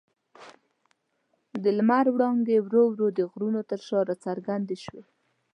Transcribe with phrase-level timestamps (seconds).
[1.63, 5.03] د لمر وړانګې ورو ورو د غرونو تر شا راڅرګندې شوې.